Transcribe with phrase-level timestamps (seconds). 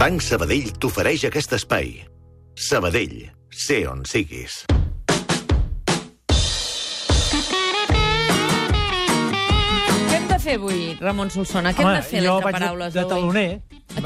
[0.00, 1.90] Banc Sabadell t'ofereix aquest espai.
[2.68, 3.16] Sabadell,
[3.64, 4.62] sé on siguis.
[8.80, 11.72] Què hem de fer avui, Ramon Solsona?
[11.76, 13.10] Què hem de fer jo vaig de, paraules de avui?
[13.12, 13.48] taloner.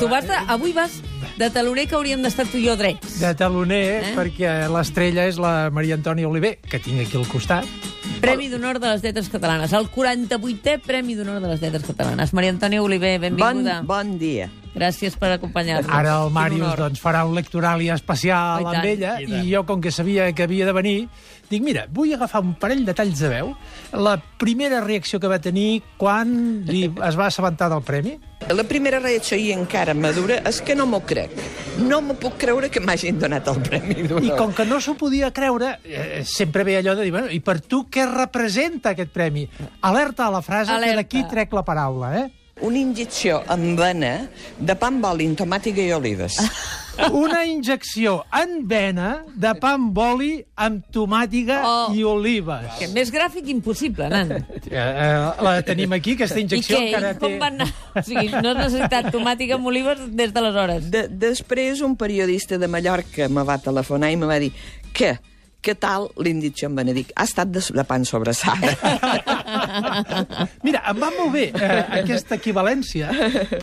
[0.00, 0.96] Tu vas de, avui vas
[1.38, 3.18] de taloner que hauríem d'estar tu i jo drets.
[3.20, 4.12] De taloner, Eh?
[4.16, 7.68] perquè l'estrella és la Maria Antònia Oliver, que tinc aquí al costat.
[8.24, 9.72] Premi d'honor de les lletres catalanes.
[9.72, 12.32] El 48è Premi d'honor de les lletres catalanes.
[12.32, 13.82] Maria Antònia Oliver, Bon, benvinguda.
[13.82, 14.50] bon dia.
[14.74, 15.92] Gràcies per acompanyar-nos.
[15.94, 18.88] Ara el Màrius doncs, farà un lectorali especial Oh, i amb tant.
[18.90, 20.96] ella, I i, jo, com que sabia que havia de venir,
[21.48, 23.52] dic, mira, vull agafar un parell de talls de veu.
[23.92, 28.18] La primera reacció que va tenir quan li es va assabentar del premi,
[28.52, 31.30] La primera reacció, i encara madura, és que no m'ho crec.
[31.80, 35.30] No m'ho puc creure que m'hagin donat el Premi i com que no s'ho podia
[35.32, 39.46] creure, eh, sempre ve allò de dir, bueno, i per tu què representa aquest premi?
[39.80, 40.90] Alerta a la frase Alerta.
[40.90, 42.26] que d'aquí trec la paraula, eh?
[42.64, 44.14] Una injecció amb vena
[44.56, 46.38] de pa amb oli, tomàtica i olives.
[47.24, 50.30] Una injecció en vena de pa amb oli
[50.62, 51.90] amb tomàtiga Oh.
[51.92, 52.68] i olives.
[52.78, 54.30] Que més gràfic impossible, nan.
[54.30, 56.86] Eh, eh, la tenim aquí, aquesta I injecció què?
[56.88, 57.42] encara I com té...
[57.42, 57.68] va anar?
[57.98, 60.88] O sigui, no has necessitat tomàtica amb olives des d'aleshores.
[60.94, 64.52] De, després, un periodista de Mallorca me va telefonar i me va dir
[64.94, 65.16] que
[65.64, 67.14] què tal l'injecció amb Benedict?
[67.16, 68.74] Ha estat de, de pan sobrassada.
[70.66, 73.10] Mira, em va molt bé eh, aquesta equivalència,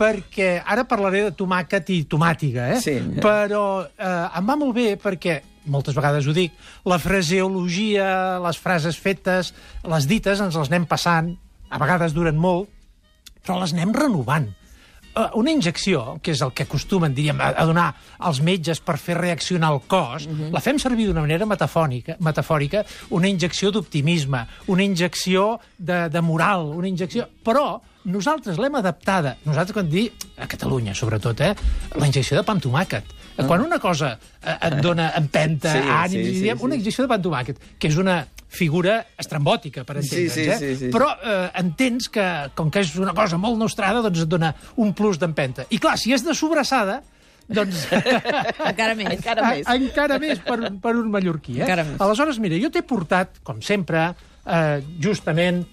[0.00, 2.82] perquè ara parlaré de tomàquet i tomàtiga, eh?
[2.82, 2.98] Sí.
[3.22, 5.38] Però eh, em va molt bé perquè
[5.70, 6.54] moltes vegades ho dic,
[6.90, 9.52] la fraseologia, les frases fetes,
[9.86, 11.30] les dites ens les anem passant,
[11.70, 12.68] a vegades duren molt,
[13.42, 14.50] però les anem renovant.
[15.14, 18.96] Eh, Una injecció, que és el que acostumen, diríem, a a donar als metges per
[18.96, 24.82] fer reaccionar el cos, la fem servir d'una manera metafònica, metafòrica, una injecció d'optimisme, una
[24.82, 27.26] injecció de, de moral, una injecció...
[27.44, 31.54] Però nosaltres l'hem adaptada, nosaltres quan dir, a Catalunya sobretot, eh,
[31.94, 33.12] la injecció de pa amb tomàquet.
[33.36, 36.64] Quan una cosa eh, et dona empenta, Sí, ànims, sí, sí, sí, diem, sí.
[36.64, 40.44] una injecció de pa amb tomàquet, que és una figura estrambòtica, per Sí, entendre'ns, sí,
[40.44, 40.58] eh?
[40.60, 40.90] sí, sí.
[40.92, 42.26] Però eh, entens que,
[42.58, 44.52] com que és una cosa molt nostrada, doncs et dona
[44.82, 45.66] un plus d'empenta.
[45.72, 47.00] I clar, si és de sobrassada,
[47.48, 47.86] doncs...
[48.70, 49.10] Encara més.
[49.16, 49.66] Encara més.
[49.66, 51.58] A, encara més per, per un mallorquí.
[51.58, 51.64] Eh?
[51.64, 52.00] Encara més.
[52.04, 54.10] Aleshores, mira, jo t'he portat, com sempre,
[54.44, 55.64] eh, justament,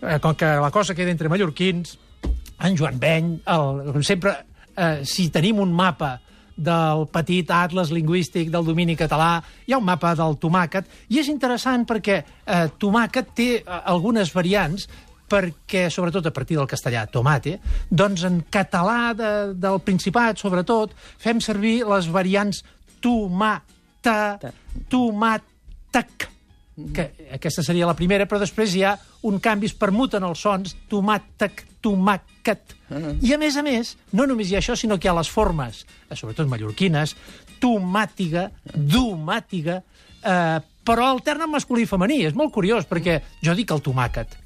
[0.00, 1.98] eh, com que la cosa queda entre mallorquins,
[2.58, 4.34] en Joan Beny, el, com sempre,
[4.74, 6.16] eh, si tenim un mapa
[6.58, 11.30] del petit atles lingüístic del domini català, hi ha un mapa del tomàquet, i és
[11.30, 14.88] interessant perquè eh, tomàquet té eh, algunes variants
[15.28, 17.58] perquè, sobretot a partir del castellà, tomate,
[17.90, 22.62] doncs en català de, del Principat, sobretot, fem servir les variants
[23.04, 24.38] tomata,
[24.88, 26.30] tomàtec,
[26.94, 28.94] que aquesta seria la primera, però després hi ha
[29.28, 32.76] un canvi, es permuten els sons, tomàtec, tomàquet.
[33.22, 35.30] I a més a més, no només hi ha això, sinó que hi ha les
[35.30, 37.16] formes, eh, sobretot mallorquines,
[37.60, 39.82] tomàtiga, domàtiga,
[40.22, 42.22] eh, però alternen masculí i femení.
[42.24, 44.38] És molt curiós, perquè jo dic el tomàquet.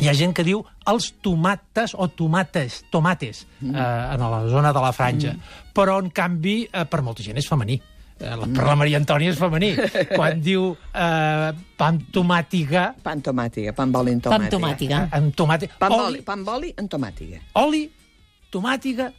[0.00, 4.80] Hi ha gent que diu els tomates o tomates, tomates, eh, en la zona de
[4.80, 5.36] la franja.
[5.74, 7.80] Però, en canvi, eh, per molta gent és femení.
[8.20, 9.70] Eh, la- per la Maria Antònia és femení.
[10.18, 14.48] Quan diu eh, pa amb tomàtiga, pa amb tomàtica, pa amb oli amb Pa amb
[14.50, 14.98] tomàtica.
[15.04, 15.16] tomàtica.
[15.20, 17.38] amb tomàtica, Pa amb oli, oli, pa amb oli amb tomàtica.
[17.62, 17.84] oli,
[18.50, 19.12] tomàtiga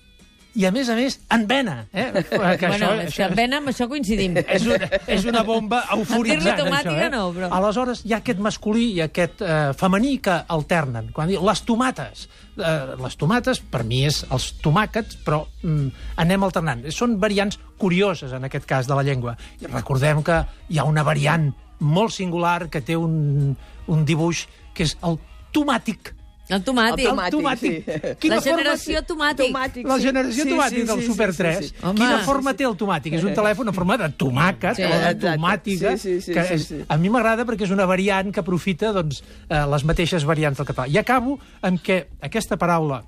[0.59, 1.75] i, a més a més, en vena.
[1.94, 2.09] Eh?
[2.59, 4.36] Que bueno, és que amb vena amb això coincidim.
[4.58, 7.08] és una, és una bomba euforitzant, això, eh?
[7.14, 11.14] no, però- Aleshores, hi ha aquest masculí i aquest eh, femení que alternen.
[11.16, 12.28] Quan diu les tomates,
[12.58, 15.88] eh, les tomates, per mi és els tomàquets, però mm,
[16.25, 16.84] anem alternant.
[16.96, 19.38] Són variants curioses, en aquest cas, de la llengua.
[19.64, 23.56] I recordem que hi ha una variant molt singular que té un,
[23.88, 24.44] un dibuix
[24.75, 25.22] que és el
[25.56, 26.14] tomàtic.
[26.50, 27.06] El tomàtic.
[27.06, 27.86] El tomàtic, tomàtic.
[27.86, 28.16] sí.
[28.20, 29.08] Quina La forma generació té?
[29.14, 29.52] tomàtic.
[29.54, 29.88] Tomàtic.
[29.88, 30.04] La sí.
[30.08, 31.58] generació Sí, tomàtic sí, del sí, Super sí, 3.
[31.60, 31.76] sí, sí.
[31.84, 31.96] Home.
[32.00, 33.14] Quina Sí, forma té el tomàtic?
[33.14, 35.28] És un telèfon en forma de tomàquet Sí, o de exacte.
[35.38, 35.92] tomàtiga.
[35.98, 36.82] Sí, sí, sí, que sí, és, sí.
[36.88, 40.66] A mi m'agrada perquè és una variant que aprofita doncs, eh, les mateixes variants del
[40.66, 40.88] català.
[40.90, 43.04] I acabo amb que aquesta paraula,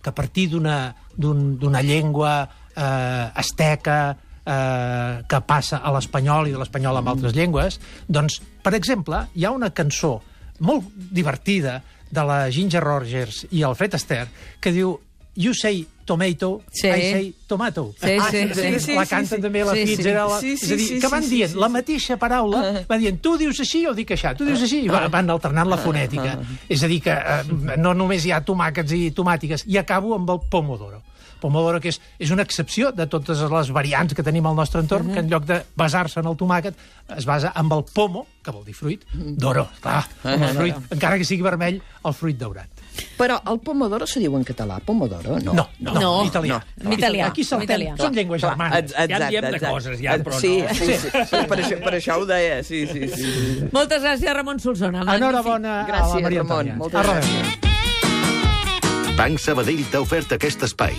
[0.00, 6.52] que a partir d'una d'un- d'una llengua eh, asteca, eh, que passa a l'espanyol i
[6.52, 10.22] de l'espanyol amb altres llengües, doncs, per exemple, hi ha una cançó
[10.60, 14.28] molt divertida de la Ginger Rogers i el Fred Astaire
[14.60, 14.96] que diu
[15.36, 16.88] You say tomato, Sí.
[16.88, 17.94] I say tomato.
[18.02, 19.42] Sí, Ah, sí, sí, sí, la sí, canten sí.
[19.42, 19.96] també la Sí, sí.
[19.96, 20.40] Fitzgerald.
[20.40, 21.72] Sí, és sí, a dir, sí, que sí, van sí, dient sí, la sí.
[21.72, 25.06] mateixa paraula, va dient tu dius així, jo dic això, tu dius així, i va-
[25.08, 26.38] van alternant la fonètica.
[26.68, 30.28] És a dir, que eh, no només hi ha tomàquets i tomàtiques, i acabo amb
[30.34, 31.02] el pomodoro.
[31.40, 35.12] Pomodoro, que és, és una excepció de totes les variants que tenim al nostre entorn,
[35.14, 36.74] que en lloc de basar-se en el tomàquet,
[37.16, 41.16] es basa amb el pomo, que vol dir fruit, d'oro, clar, com el fruit, encara
[41.16, 42.68] que sigui vermell, el fruit daurat.
[43.16, 45.38] Però el pomodoro se diu en català, pomodoro?
[45.40, 45.52] No.
[45.52, 46.20] No, no, No.
[46.22, 46.60] en italià.
[46.80, 47.26] En italià.
[47.28, 47.96] Aquí saltem, italià.
[47.96, 48.78] són llengües Clar, germanes.
[48.84, 49.74] exacte, Ja en diem de exacte.
[49.74, 50.74] coses, ja, però sí, no.
[50.74, 53.22] Sí, sí, sí, per, això, per això ho deia, sí, sí, sí.
[53.22, 53.68] sí.
[53.72, 55.00] Moltes gràcies, Ramon Solsona.
[55.16, 56.76] Enhorabona a la Gràcies, Maria Ramon, Antònia.
[56.76, 57.26] moltes reveure.
[57.26, 59.16] gràcies.
[59.16, 60.94] Banc Sabadell t'ha ofert aquest espai.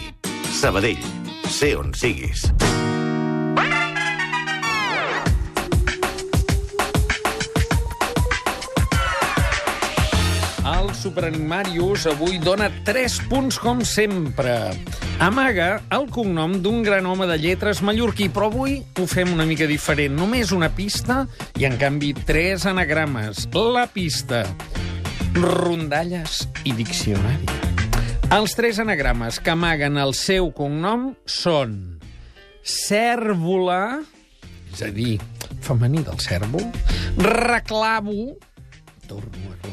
[0.62, 1.00] Sabadell,
[1.50, 2.52] sé on siguis.
[11.12, 14.54] El Superanimarius avui dona 3 punts com sempre.
[15.20, 19.68] Amaga el cognom d'un gran home de lletres mallorquí, però avui ho fem una mica
[19.68, 20.16] diferent.
[20.16, 21.26] Només una pista
[21.60, 23.50] i, en canvi, tres anagrames.
[23.52, 24.46] La pista,
[25.36, 27.50] rondalles i diccionari.
[28.32, 31.76] Els tres anagrames que amaguen el seu cognom són
[32.64, 34.00] cèrvola,
[34.72, 35.18] és a dir,
[35.60, 36.72] femení del cèrvol,
[37.20, 38.32] reclavo,
[39.12, 39.72] torno a